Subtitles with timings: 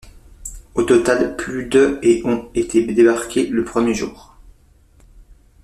[0.73, 4.35] Au total, plus de et ont été débarqués le premier jour.